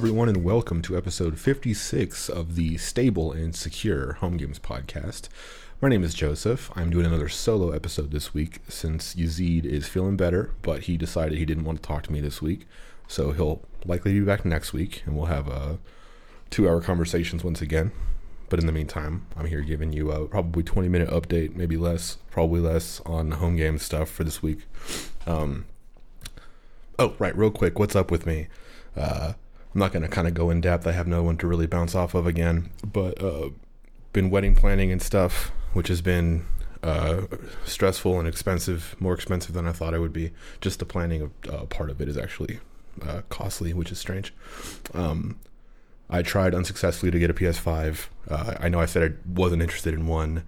[0.00, 5.28] Everyone, and welcome to episode 56 of the Stable and Secure Home Games podcast.
[5.82, 6.70] My name is Joseph.
[6.74, 11.36] I'm doing another solo episode this week since Yazid is feeling better, but he decided
[11.36, 12.66] he didn't want to talk to me this week.
[13.08, 15.76] So he'll likely be back next week, and we'll have uh,
[16.48, 17.92] two hour conversations once again.
[18.48, 22.16] But in the meantime, I'm here giving you a probably 20 minute update, maybe less,
[22.30, 24.60] probably less on home game stuff for this week.
[25.26, 25.66] Um,
[26.98, 28.48] oh, right, real quick, what's up with me?
[28.96, 29.34] Uh,
[29.74, 30.86] I'm not going to kind of go in depth.
[30.86, 33.50] I have no one to really bounce off of again, but uh,
[34.12, 36.44] been wedding planning and stuff, which has been
[36.82, 37.22] uh,
[37.64, 40.32] stressful and expensive, more expensive than I thought it would be.
[40.60, 42.58] Just the planning of uh, part of it is actually
[43.02, 44.34] uh, costly, which is strange.
[44.92, 45.38] Um,
[46.08, 48.08] I tried unsuccessfully to get a PS5.
[48.28, 50.42] Uh, I know I said I wasn't interested in one,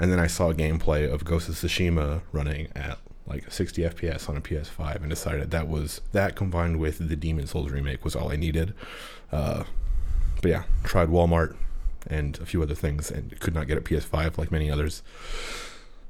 [0.00, 4.36] and then I saw gameplay of Ghost of Tsushima running at like 60 FPS on
[4.36, 8.30] a PS5 and decided that was that combined with the Demon's Souls remake was all
[8.30, 8.74] I needed.
[9.32, 9.64] Uh,
[10.42, 11.56] but yeah, tried Walmart
[12.06, 15.02] and a few other things and could not get a PS5 like many others.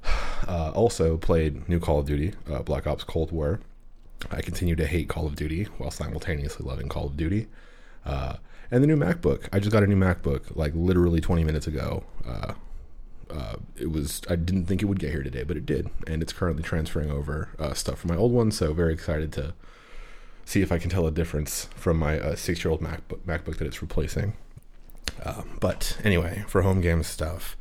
[0.47, 3.61] Uh, also played new Call of Duty, uh, Black Ops Cold War.
[4.31, 7.47] I continue to hate Call of Duty while simultaneously loving Call of Duty.
[8.05, 8.37] Uh,
[8.71, 9.49] and the new MacBook.
[9.55, 12.05] I just got a new MacBook like literally 20 minutes ago.
[13.35, 15.91] Uh, uh, it was I didn't think it would get here today, but it did,
[16.07, 18.51] and it's currently transferring over uh, stuff from my old one.
[18.51, 19.55] So very excited to
[20.45, 23.83] see if I can tell a difference from my uh, six-year-old MacBook, MacBook that it's
[23.83, 24.35] replacing.
[25.25, 27.57] Um, but anyway, for home game stuff,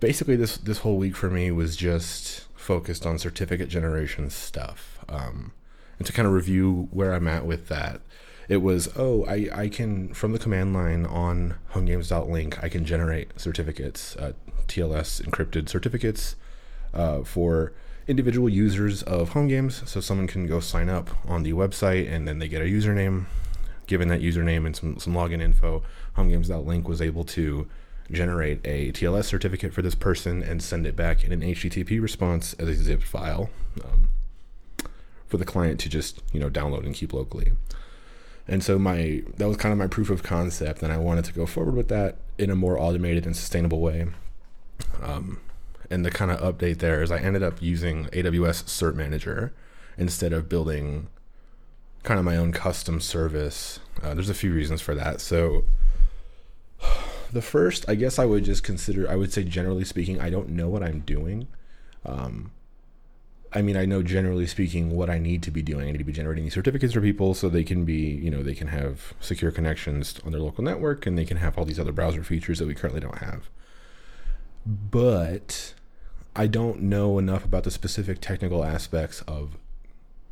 [0.00, 5.52] basically this this whole week for me was just focused on certificate generation stuff, um,
[5.98, 8.00] and to kind of review where I'm at with that
[8.48, 13.38] it was oh I, I can from the command line on homegames.link i can generate
[13.40, 14.32] certificates uh,
[14.66, 16.36] TLS encrypted certificates
[16.94, 17.72] uh, for
[18.06, 19.82] individual users of home games.
[19.86, 23.26] So someone can go sign up on the website and then they get a username.
[23.86, 25.82] Given that username and some, some login info,
[26.16, 27.68] homegames.link was able to
[28.10, 32.54] generate a TLS certificate for this person and send it back in an HTTP response
[32.54, 33.50] as a zipped file
[33.84, 34.08] um,
[35.26, 37.52] for the client to just you know download and keep locally.
[38.48, 41.32] And so my that was kind of my proof of concept, and I wanted to
[41.32, 44.06] go forward with that in a more automated and sustainable way.
[45.02, 45.40] Um,
[45.90, 49.52] and the kind of update there is I ended up using AWS Cert Manager
[49.96, 51.08] instead of building
[52.02, 53.80] kind of my own custom service.
[54.02, 55.20] Uh, there's a few reasons for that.
[55.20, 55.64] So,
[57.32, 60.50] the first, I guess I would just consider, I would say, generally speaking, I don't
[60.50, 61.48] know what I'm doing.
[62.04, 62.52] Um,
[63.52, 65.88] I mean, I know generally speaking what I need to be doing.
[65.88, 68.42] I need to be generating these certificates for people so they can be, you know,
[68.42, 71.80] they can have secure connections on their local network and they can have all these
[71.80, 73.48] other browser features that we currently don't have
[74.66, 75.74] but
[76.34, 79.56] I don't know enough about the specific technical aspects of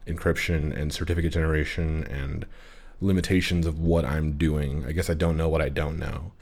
[0.07, 2.47] encryption and certificate generation and
[3.01, 4.85] limitations of what I'm doing.
[4.87, 6.33] I guess I don't know what I don't know.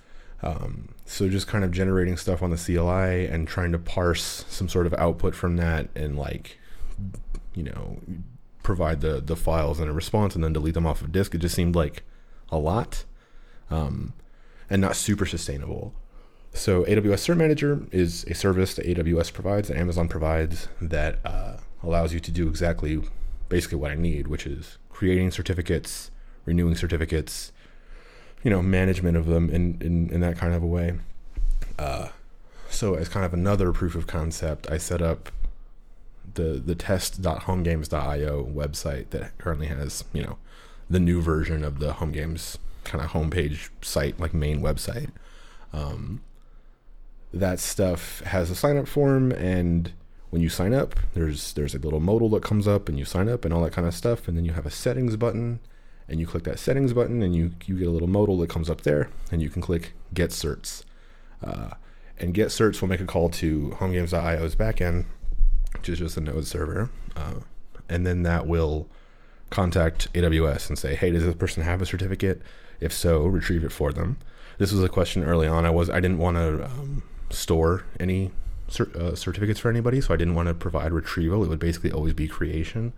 [0.43, 4.69] Um, so just kind of generating stuff on the CLI and trying to parse some
[4.69, 6.59] sort of output from that and like,
[7.55, 7.99] you know,
[8.63, 11.35] provide the the files and a response and then delete them off of disk.
[11.35, 12.03] It just seemed like
[12.51, 13.05] a lot,
[13.71, 14.13] um,
[14.71, 15.95] and not super sustainable.
[16.55, 21.57] So AWS Cert Manager is a service that AWS provides, that Amazon provides, that uh,
[21.83, 23.03] allows you to do exactly,
[23.49, 26.11] basically what I need, which is creating certificates,
[26.45, 27.53] renewing certificates,
[28.43, 30.99] you know, management of them in in, in that kind of a way.
[31.79, 32.09] Uh,
[32.69, 35.31] so as kind of another proof of concept, I set up
[36.35, 40.39] the the test.homegames.io website that currently has you know
[40.89, 45.11] the new version of the home games kind of homepage site like main website.
[45.73, 46.23] Um,
[47.33, 49.93] that stuff has a sign up form and
[50.31, 53.29] when you sign up there's there's a little modal that comes up and you sign
[53.29, 55.59] up and all that kind of stuff and then you have a settings button
[56.09, 58.69] and you click that settings button and you you get a little modal that comes
[58.69, 60.85] up there and you can click get certs
[61.43, 61.71] uh,
[62.19, 65.07] and get certs will make a call to homegames.io's backend
[65.83, 67.35] which is just a node server uh,
[67.89, 68.89] and then that will
[69.51, 72.41] contact aws and say hey does this person have a certificate
[72.81, 74.17] if so retrieve it for them
[74.59, 78.31] this was a question early on i was i didn't want to um, store any
[78.73, 81.45] cert, uh, certificates for anybody, so I didn't want to provide retrieval.
[81.45, 82.93] It would basically always be creation.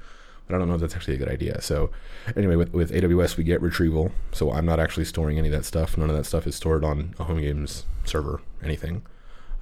[0.46, 1.60] But I don't know if that's actually a good idea.
[1.62, 1.90] So,
[2.36, 4.12] anyway, with, with AWS, we get retrieval.
[4.32, 5.96] So, I'm not actually storing any of that stuff.
[5.96, 9.02] None of that stuff is stored on a home games server, anything.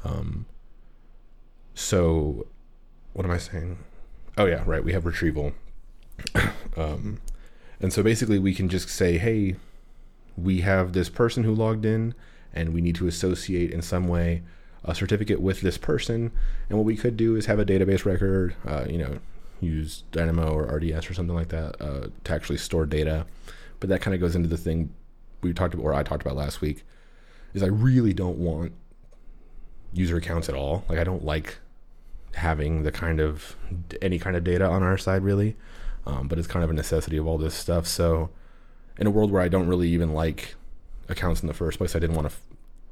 [0.04, 0.46] Um,
[1.74, 2.46] so,
[3.12, 3.78] what am I saying?
[4.38, 4.82] Oh, yeah, right.
[4.82, 5.52] We have retrieval.
[6.76, 7.20] um,
[7.80, 9.56] and so basically, we can just say, hey,
[10.36, 12.14] we have this person who logged in,
[12.52, 14.42] and we need to associate in some way
[14.84, 16.32] a certificate with this person.
[16.68, 19.18] And what we could do is have a database record, uh, you know,
[19.60, 23.26] use Dynamo or RDS or something like that uh, to actually store data.
[23.78, 24.92] but that kind of goes into the thing
[25.42, 26.84] we talked about, or I talked about last week,
[27.52, 28.72] is I really don't want
[29.92, 30.84] user accounts at all.
[30.88, 31.58] Like I don't like
[32.34, 33.56] having the kind of
[34.00, 35.56] any kind of data on our side really,
[36.06, 37.86] um, but it's kind of a necessity of all this stuff.
[37.86, 38.30] So
[38.98, 40.54] in a world where I don't really even like
[41.08, 42.42] accounts in the first place, I didn't want to f-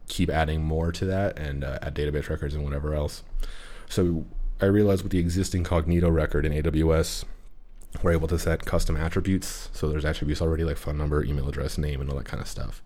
[0.09, 3.23] keep adding more to that and uh, add database records and whatever else.
[3.89, 4.25] So
[4.61, 7.25] I realized with the existing Cognito record in AWS,
[8.03, 9.69] we're able to set custom attributes.
[9.73, 12.49] So there's attributes already like phone number, email address, name, and all that kind of
[12.49, 12.83] stuff.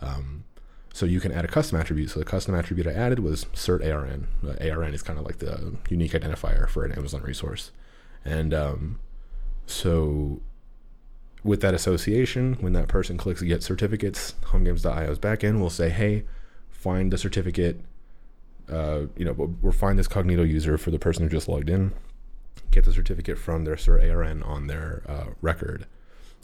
[0.00, 0.44] Um,
[0.92, 2.10] so you can add a custom attribute.
[2.10, 4.26] So the custom attribute I added was cert ARN.
[4.44, 7.70] Uh, ARN is kind of like the unique identifier for an Amazon resource.
[8.24, 9.00] And um,
[9.66, 10.40] so
[11.42, 16.24] with that association, when that person clicks get certificates, homegames.io's backend will say, hey,
[16.68, 17.80] find the certificate.
[18.70, 21.92] Uh, you know, we'll find this Cognito user for the person who just logged in
[22.70, 25.86] get the certificate from their cert ARN on their uh, record.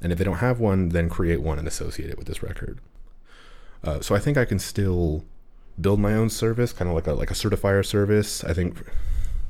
[0.03, 2.81] And if they don't have one, then create one and associate it with this record.
[3.85, 5.25] Uh, so I think I can still
[5.81, 8.45] build my own service, kind of like a like a certifier service.
[8.45, 8.83] I think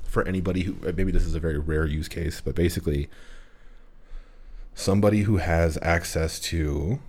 [0.05, 3.09] for anybody who maybe this is a very rare use case, but basically
[4.75, 7.01] somebody who has access to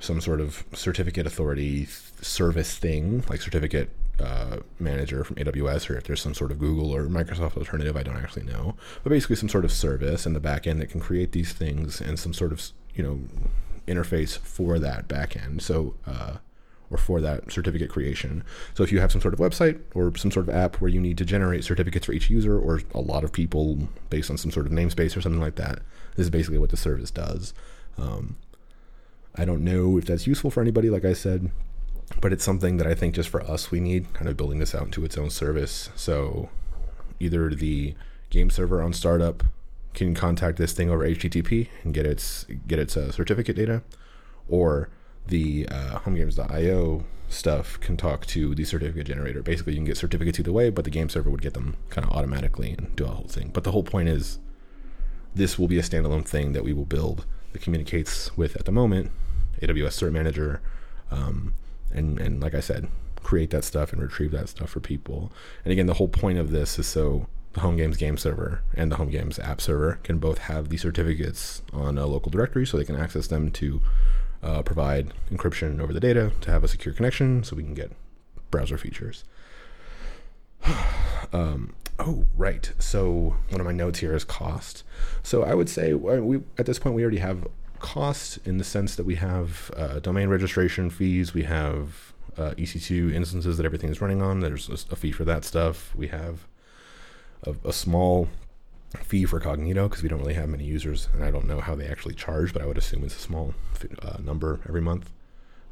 [0.00, 1.86] some sort of certificate authority
[2.20, 3.90] service thing, like certificate
[4.20, 8.02] uh, manager from AWS, or if there's some sort of Google or Microsoft alternative, I
[8.02, 8.74] don't actually know.
[9.02, 12.18] But basically, some sort of service in the backend that can create these things and
[12.18, 12.62] some sort of
[12.94, 13.20] you know
[13.88, 15.62] interface for that backend.
[15.62, 15.94] So.
[16.06, 16.36] Uh,
[16.90, 18.42] or for that certificate creation.
[18.72, 21.02] So if you have some sort of website or some sort of app where you
[21.02, 24.50] need to generate certificates for each user or a lot of people based on some
[24.50, 25.80] sort of namespace or something like that,
[26.16, 27.52] this is basically what the service does.
[27.98, 28.36] Um,
[29.34, 31.50] I don't know if that's useful for anybody, like I said
[32.20, 34.74] but it's something that I think just for us we need kind of building this
[34.74, 35.90] out into its own service.
[35.94, 36.48] So
[37.20, 37.94] either the
[38.30, 39.44] game server on startup
[39.94, 43.82] can contact this thing over HTTP and get its get its uh, certificate data,
[44.48, 44.88] or
[45.26, 49.42] the uh, homegames.io stuff can talk to the certificate generator.
[49.42, 52.06] Basically, you can get certificates either way, but the game server would get them kind
[52.06, 53.50] of automatically and do a whole thing.
[53.52, 54.38] But the whole point is,
[55.34, 58.72] this will be a standalone thing that we will build that communicates with at the
[58.72, 59.10] moment
[59.60, 60.60] AWS Cert Manager.
[61.10, 61.54] Um,
[61.92, 62.88] and and like I said,
[63.22, 65.32] create that stuff and retrieve that stuff for people.
[65.64, 67.26] And again, the whole point of this is so
[67.58, 70.82] the home games game server and the home games app server can both have these
[70.82, 73.80] certificates on a local directory, so they can access them to
[74.44, 77.90] uh, provide encryption over the data to have a secure connection, so we can get
[78.52, 79.24] browser features.
[81.32, 82.70] um, oh, right.
[82.78, 84.84] So one of my notes here is cost.
[85.24, 87.44] So I would say we at this point we already have
[87.80, 93.12] cost in the sense that we have uh, domain registration fees, we have uh, EC2
[93.12, 94.38] instances that everything is running on.
[94.38, 95.92] There's a fee for that stuff.
[95.96, 96.46] We have
[97.44, 98.28] a, a small
[99.02, 101.74] fee for Cognito because we don't really have many users, and I don't know how
[101.74, 103.54] they actually charge, but I would assume it's a small
[104.02, 105.10] uh, number every month.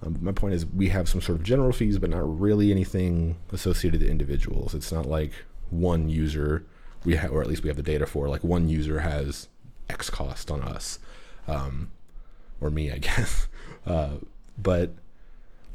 [0.03, 3.37] Um, my point is, we have some sort of general fees, but not really anything
[3.53, 4.75] associated to individuals.
[4.75, 5.33] It's not like
[5.71, 6.65] one user
[7.05, 9.49] we have, or at least we have the data for, like one user has
[9.89, 10.99] X cost on us.
[11.49, 11.91] Um,
[12.61, 13.49] or me, I guess.
[13.87, 14.17] Uh,
[14.59, 14.93] but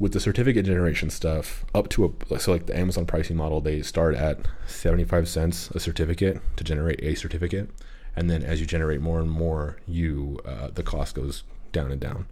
[0.02, 3.82] with the certificate generation stuff, up to a so like the Amazon pricing model, they
[3.82, 7.70] start at seventy five cents a certificate to generate a certificate,
[8.16, 12.00] and then as you generate more and more, you uh, the cost goes down and
[12.00, 12.26] down.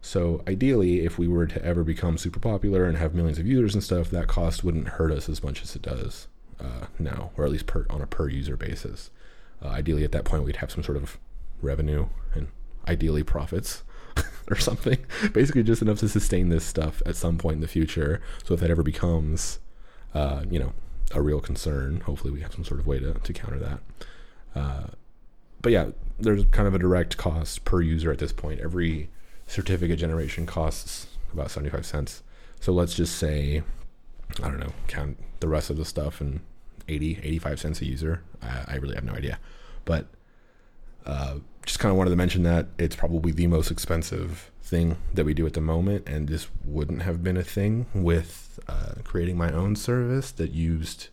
[0.00, 3.74] So ideally, if we were to ever become super popular and have millions of users
[3.74, 6.28] and stuff, that cost wouldn't hurt us as much as it does
[6.60, 9.10] uh, now, or at least per, on a per user basis.
[9.60, 11.18] Uh, ideally, at that point, we'd have some sort of
[11.60, 12.46] revenue and
[12.86, 13.82] ideally profits
[14.50, 14.98] or something.
[15.32, 18.20] Basically, just enough to sustain this stuff at some point in the future.
[18.44, 19.58] So if that ever becomes,
[20.14, 20.72] uh, you know,
[21.12, 23.80] a real concern, hopefully we have some sort of way to, to counter that.
[24.54, 24.86] Uh,
[25.62, 28.60] but yeah, there's kind of a direct cost per user at this point.
[28.60, 29.10] Every
[29.46, 32.22] certificate generation costs about 75 cents.
[32.60, 33.62] So let's just say,
[34.42, 36.40] I don't know, count the rest of the stuff and
[36.88, 38.22] 80, 85 cents a user.
[38.42, 39.38] I, I really have no idea.
[39.84, 40.06] But
[41.08, 45.24] uh, just kind of wanted to mention that it's probably the most expensive thing that
[45.24, 49.36] we do at the moment, and this wouldn't have been a thing with uh, creating
[49.36, 51.08] my own service that used,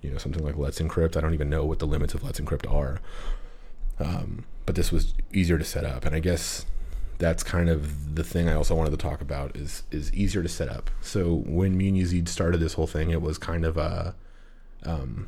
[0.00, 1.16] you know, something like Let's Encrypt.
[1.16, 3.00] I don't even know what the limits of Let's Encrypt are,
[3.98, 6.64] um, but this was easier to set up, and I guess
[7.18, 10.48] that's kind of the thing I also wanted to talk about is is easier to
[10.48, 10.90] set up.
[11.00, 14.14] So when me and Yazid started this whole thing, it was kind of a
[14.84, 15.26] um,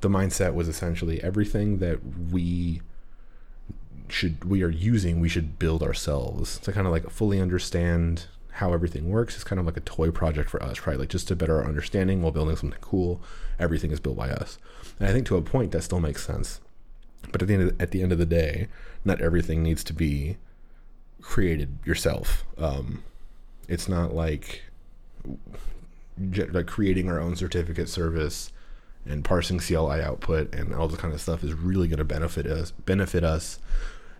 [0.00, 1.98] the mindset was essentially everything that
[2.30, 2.80] we
[4.14, 6.58] should we are using we should build ourselves.
[6.60, 9.34] To kind of like fully understand how everything works.
[9.34, 10.98] It's kind of like a toy project for us right?
[10.98, 13.20] Like just to better our understanding while building something cool
[13.58, 14.58] everything is built by us.
[14.98, 16.60] And i think to a point that still makes sense.
[17.30, 18.68] But at the end of at the end of the day
[19.04, 20.36] not everything needs to be
[21.20, 22.44] created yourself.
[22.58, 23.02] Um,
[23.68, 24.62] it's not like
[26.52, 28.52] like creating our own certificate service
[29.06, 32.46] and parsing CLI output and all this kind of stuff is really going to benefit
[32.46, 32.70] us.
[32.70, 33.58] Benefit us,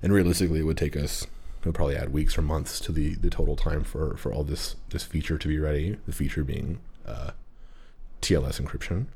[0.05, 1.23] and realistically, it would take us.
[1.23, 4.45] It would probably add weeks or months to the the total time for for all
[4.45, 5.97] this this feature to be ready.
[6.07, 7.31] The feature being uh,
[8.21, 9.07] TLS encryption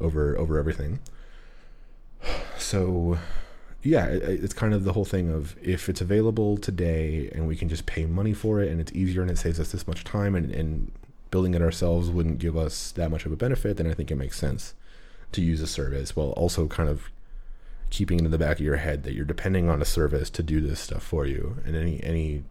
[0.00, 1.00] over over everything.
[2.58, 3.18] So,
[3.84, 7.54] yeah, it, it's kind of the whole thing of if it's available today and we
[7.54, 10.02] can just pay money for it and it's easier and it saves us this much
[10.02, 10.90] time and, and
[11.30, 14.16] building it ourselves wouldn't give us that much of a benefit, then I think it
[14.16, 14.74] makes sense
[15.30, 17.10] to use a service while also kind of
[17.90, 20.42] keeping it in the back of your head that you're depending on a service to
[20.42, 21.58] do this stuff for you.
[21.64, 22.44] And any any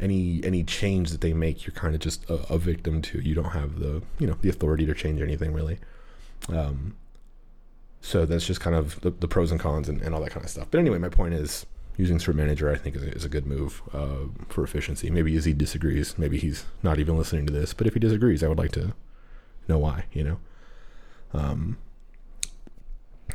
[0.00, 3.20] any any change that they make you're kind of just a, a victim to.
[3.20, 5.78] You don't have the you know the authority to change anything really.
[6.48, 6.96] Um,
[8.00, 10.44] so that's just kind of the, the pros and cons and, and, all that kind
[10.44, 10.68] of stuff.
[10.70, 11.64] But anyway my point is
[11.96, 15.10] using Cert Manager i think is, is a good move uh, for efficiency.
[15.10, 16.18] Maybe Yazid disagrees.
[16.18, 17.72] Maybe he's not even listening to this.
[17.72, 18.94] But if he disagrees i would like to
[19.68, 20.38] know why you know?
[21.32, 21.78] Um,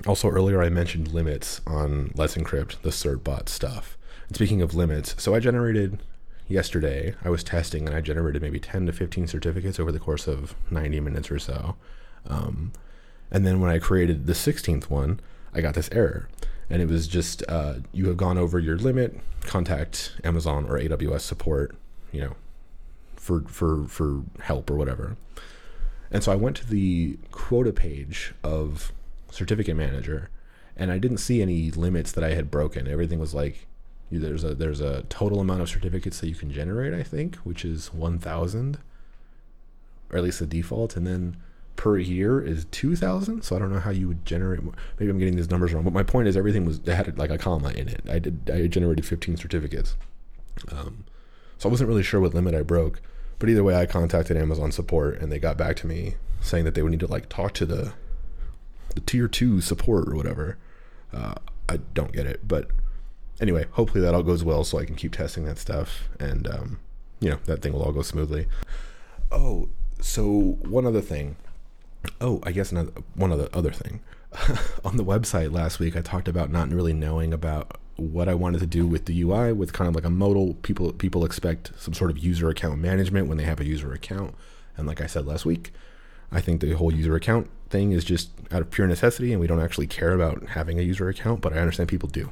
[0.07, 3.97] also, earlier I mentioned limits on Let's Encrypt, the certbot stuff.
[4.27, 5.99] And speaking of limits, so I generated
[6.47, 10.27] yesterday, I was testing and I generated maybe 10 to 15 certificates over the course
[10.27, 11.75] of 90 minutes or so.
[12.27, 12.71] Um,
[13.31, 15.19] and then when I created the 16th one,
[15.53, 16.27] I got this error.
[16.69, 21.21] And it was just, uh, you have gone over your limit, contact Amazon or AWS
[21.21, 21.75] support,
[22.11, 22.35] you know,
[23.15, 25.17] for, for, for help or whatever.
[26.11, 28.91] And so I went to the quota page of
[29.31, 30.29] Certificate Manager,
[30.75, 32.87] and I didn't see any limits that I had broken.
[32.87, 33.67] Everything was like
[34.11, 37.63] there's a there's a total amount of certificates that you can generate, I think, which
[37.63, 38.79] is 1,000,
[40.11, 41.37] or at least the default, and then
[41.75, 43.43] per year is 2,000.
[43.43, 44.63] So I don't know how you would generate.
[44.63, 44.73] More.
[44.99, 47.37] Maybe I'm getting these numbers wrong, but my point is everything was had like a
[47.37, 48.01] comma in it.
[48.09, 49.95] I did I generated 15 certificates,
[50.71, 51.05] um,
[51.57, 53.01] so I wasn't really sure what limit I broke.
[53.37, 56.73] But either way, I contacted Amazon support and they got back to me saying that
[56.73, 57.93] they would need to like talk to the
[58.95, 60.57] the tier two support or whatever.
[61.13, 61.35] Uh,
[61.67, 62.69] I don't get it, but
[63.39, 66.79] anyway, hopefully that all goes well so I can keep testing that stuff and um,
[67.19, 68.47] you know that thing will all go smoothly.
[69.31, 69.69] Oh,
[69.99, 71.35] so one other thing.
[72.21, 74.01] Oh, I guess another one other other thing.
[74.85, 78.59] on the website last week, I talked about not really knowing about what I wanted
[78.59, 80.53] to do with the UI, with kind of like a modal.
[80.61, 84.35] People people expect some sort of user account management when they have a user account,
[84.77, 85.73] and like I said last week,
[86.31, 89.47] I think the whole user account thing is just out of pure necessity, and we
[89.47, 91.41] don't actually care about having a user account.
[91.41, 92.31] But I understand people do.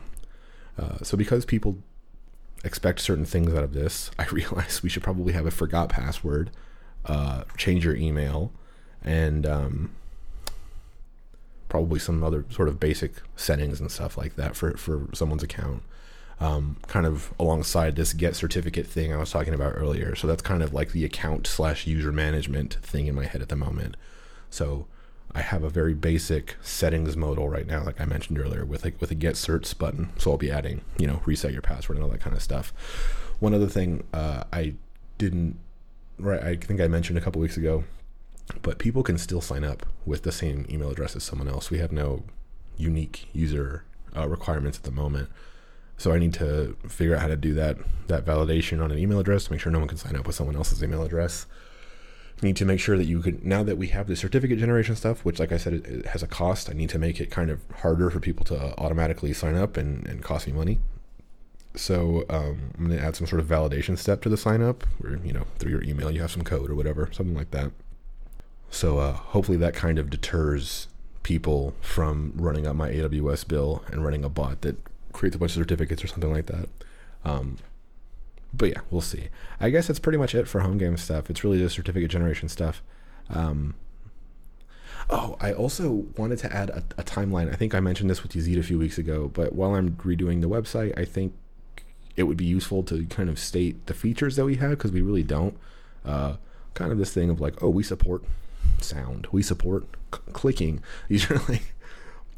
[0.78, 1.78] Uh, so because people
[2.64, 6.52] expect certain things out of this, I realize we should probably have a forgot password,
[7.06, 8.52] uh, change your email,
[9.04, 9.92] and um,
[11.70, 15.84] probably some other sort of basic settings and stuff like that for, for someone's account.
[16.40, 20.14] Um, kind of alongside this get certificate thing I was talking about earlier.
[20.14, 23.50] So that's kind of like the account slash user management thing in my head at
[23.50, 23.98] the moment.
[24.52, 24.86] So
[25.38, 29.00] I have a very basic settings modal right now, like I mentioned earlier, with like
[29.00, 30.10] with a get certs button.
[30.18, 32.74] So I'll be adding, you know, reset your password and all that kind of stuff.
[33.40, 34.74] One other thing uh, I
[35.18, 35.60] didn't,
[36.18, 36.42] right?
[36.44, 37.84] I think I mentioned a couple weeks ago
[38.62, 41.70] but people can still sign up with the same email address as someone else.
[41.70, 42.24] We have no
[42.78, 43.84] unique user
[44.16, 45.30] uh, requirements at the moment.
[45.98, 47.78] So I need to figure out how to do that
[48.08, 50.36] that validation on an email address to make sure no one can sign up with
[50.36, 51.48] someone else's email address.
[52.42, 55.26] Need to make sure that you could now that we have the certificate generation stuff,
[55.26, 56.70] which like I said, it, it has a cost.
[56.70, 60.06] I need to make it kind of harder for people to automatically sign up and,
[60.08, 60.80] and cost me money.
[61.76, 64.84] So um, I'm going to add some sort of validation step to the sign up,
[65.00, 67.72] where you know through your email you have some code or whatever, something like that.
[68.70, 70.88] So uh, hopefully that kind of deters
[71.24, 74.78] people from running up my AWS bill and running a bot that
[75.14, 76.70] creates a bunch of certificates or something like that.
[77.26, 77.58] Um,
[78.54, 79.30] but yeah, we'll see.
[79.60, 81.30] I guess that's pretty much it for home game stuff.
[81.30, 82.82] It's really the certificate generation stuff.
[83.30, 83.76] Um,
[85.10, 87.52] oh, I also wanted to add a, a, timeline.
[87.52, 90.42] I think I mentioned this with Yazid a few weeks ago, but while I'm redoing
[90.42, 91.34] the website, I think
[92.16, 95.02] it would be useful to kind of state the features that we have because we
[95.02, 95.58] really don't.
[96.06, 96.38] Uh,
[96.74, 98.24] kind of this thing of like, oh, we support
[98.80, 99.28] sound.
[99.32, 100.82] We support c- clicking.
[101.10, 101.74] These are like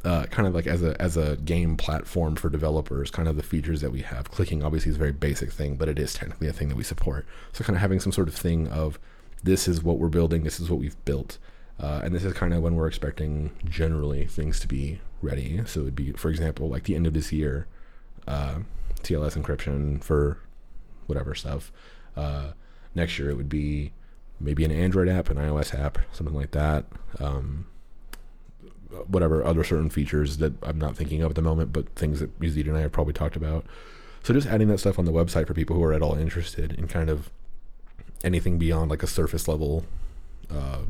[0.03, 3.11] uh, kind of like as a as a game platform for developers.
[3.11, 4.31] Kind of the features that we have.
[4.31, 6.83] Clicking obviously is a very basic thing, but it is technically a thing that we
[6.83, 7.25] support.
[7.53, 8.99] So kind of having some sort of thing of
[9.43, 10.43] this is what we're building.
[10.43, 11.37] This is what we've built.
[11.79, 15.61] Uh, and this is kind of when we're expecting generally things to be ready.
[15.65, 17.67] So it'd be, for example, like the end of this year,
[18.27, 18.59] uh,
[19.01, 20.39] TLS encryption for
[21.07, 21.71] whatever stuff.
[22.17, 22.51] Uh,
[22.95, 23.93] next year it would be
[24.39, 26.85] maybe an Android app, an iOS app, something like that.
[27.19, 27.67] Um,
[29.07, 32.39] whatever other certain features that I'm not thinking of at the moment, but things that
[32.39, 33.65] Yazid and I have probably talked about.
[34.23, 36.73] So just adding that stuff on the website for people who are at all interested
[36.73, 37.29] in kind of
[38.23, 39.85] anything beyond like a surface level
[40.49, 40.81] uh,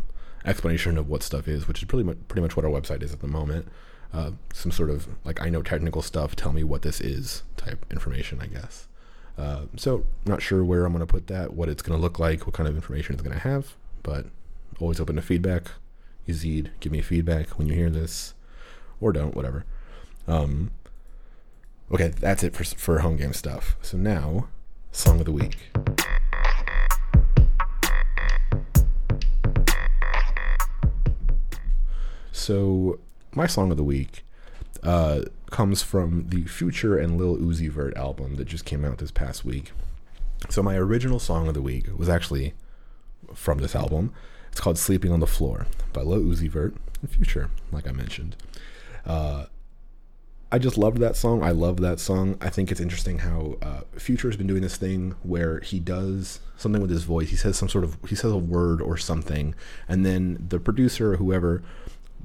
[0.46, 3.14] explanation of what stuff is, which is pretty much pretty much what our website is
[3.14, 3.68] at the moment.
[4.12, 7.86] Uh, some sort of like I know technical stuff, tell me what this is type
[7.92, 8.88] information, I guess.
[9.38, 12.20] Uh, so not sure where I'm going to put that, what it's going to look
[12.20, 14.26] like, what kind of information it's going to have, but
[14.80, 15.72] always open to feedback.
[16.30, 18.34] Yazid, give me feedback when you hear this,
[19.02, 19.66] or don't, whatever.
[20.28, 20.72] Um,
[21.92, 23.76] okay, that's it for for home game stuff.
[23.82, 24.48] So now,
[24.92, 25.58] song of the week.
[32.32, 33.00] So
[33.36, 34.24] my song of the week
[34.84, 35.22] uh,
[35.52, 39.44] comes from the Future and Lil Uzi Vert album that just came out this past
[39.44, 39.72] week.
[40.50, 42.54] So my original song of the week was actually
[43.34, 44.14] from this album.
[44.60, 48.36] It's called "Sleeping on the Floor" by Lil Uzi Vert and Future, like I mentioned.
[49.06, 49.46] Uh,
[50.52, 51.42] I just loved that song.
[51.42, 52.38] I love that song.
[52.42, 56.42] I think it's interesting how uh, Future has been doing this thing where he does
[56.58, 57.30] something with his voice.
[57.30, 59.56] He says some sort of he says a word or something,
[59.88, 61.64] and then the producer or whoever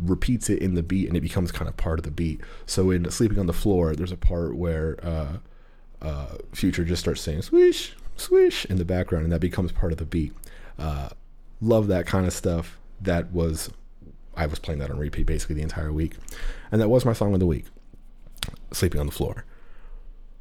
[0.02, 2.40] repeats it in the beat, and it becomes kind of part of the beat.
[2.66, 5.36] So in "Sleeping on the Floor," there's a part where uh,
[6.02, 9.98] uh, Future just starts saying "swish, swish" in the background, and that becomes part of
[9.98, 10.32] the beat.
[11.64, 12.78] Love that kind of stuff.
[13.00, 13.71] That was
[14.37, 16.16] I was playing that on repeat basically the entire week,
[16.71, 17.66] and that was my song of the week
[18.73, 19.44] sleeping on the floor.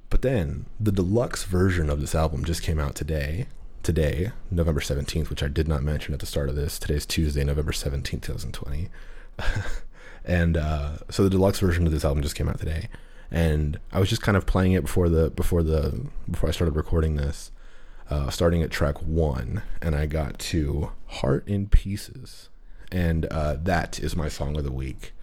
[0.09, 3.47] But then the deluxe version of this album just came out today.
[3.81, 6.79] Today, November 17th, which I did not mention at the start of this.
[6.79, 8.89] Today's Tuesday, November 17th, 2020.
[10.25, 12.87] and uh, so the deluxe version of this album just came out today.
[13.29, 16.75] And I was just kind of playing it before the before the before I started
[16.75, 17.51] recording this,
[18.09, 22.49] uh, starting at track one, and I got to "Heart in Pieces,"
[22.91, 25.13] and uh, that is my song of the week.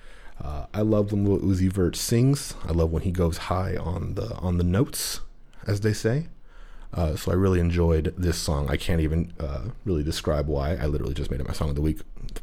[0.42, 2.54] Uh, I love when Lil Uzi Vert sings.
[2.66, 5.20] I love when he goes high on the on the notes,
[5.66, 6.28] as they say.
[6.92, 8.68] Uh, so I really enjoyed this song.
[8.68, 10.74] I can't even uh, really describe why.
[10.74, 12.00] I literally just made it my song of the week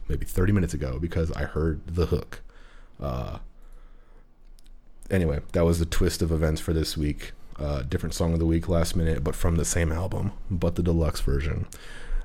[0.08, 2.42] maybe 30 minutes ago because I heard the hook.
[3.00, 3.40] Uh,
[5.12, 7.34] anyway, that was the twist of events for this week.
[7.60, 10.84] Uh, different song of the week last minute, but from the same album, but the
[10.84, 11.66] deluxe version.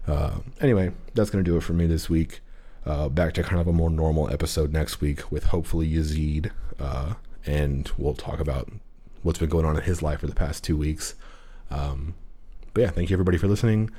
[0.06, 2.40] Uh, anyway, that's going to do it for me this week
[2.84, 7.14] uh, back to kind of a more normal episode next week with hopefully Yazid, uh,
[7.46, 8.70] and we'll talk about
[9.22, 11.14] what's been going on in his life for the past two weeks.
[11.70, 12.14] Um,
[12.74, 13.90] but yeah, thank you everybody for listening.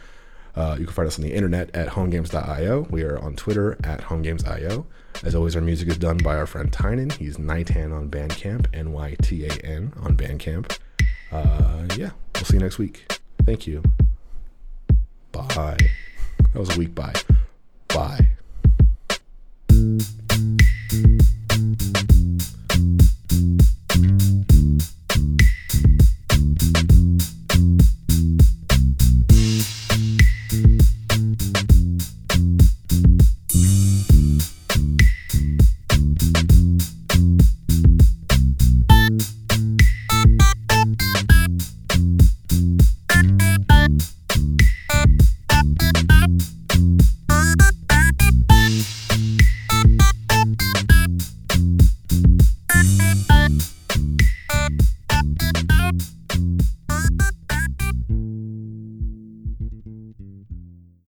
[0.56, 2.88] Uh, you can find us on the internet at homegames.io.
[2.92, 4.86] We are on Twitter at homegames.io.
[5.24, 7.12] As always, our music is done by our friend Tynan.
[7.12, 10.78] He's Nytan on Bandcamp, N Y T A N on Bandcamp.
[11.34, 13.12] Uh, yeah, we'll see you next week.
[13.44, 13.82] Thank you.
[15.32, 15.78] Bye.
[16.54, 17.14] That was a week bye.
[17.88, 18.28] Bye.